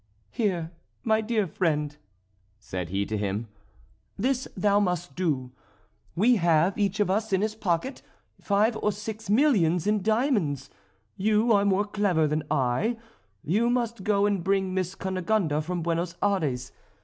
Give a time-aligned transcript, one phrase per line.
[0.31, 0.71] "Here,
[1.03, 1.95] my dear friend,"
[2.57, 3.49] said he to him,
[4.17, 5.51] "this thou must do.
[6.15, 8.01] We have, each of us in his pocket,
[8.41, 10.71] five or six millions in diamonds;
[11.17, 12.97] you are more clever than I;
[13.43, 16.71] you must go and bring Miss Cunegonde from Buenos Ayres.